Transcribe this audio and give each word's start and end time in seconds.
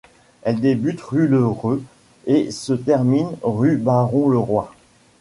Elle 0.41 0.59
débute 0.61 0.99
rue 0.99 1.27
Lheureux 1.27 1.83
et 2.25 2.49
se 2.49 2.73
termine 2.73 3.29
rue 3.43 3.77
Baron 3.77 4.29
Le 4.29 4.39
Roy. 4.39 4.71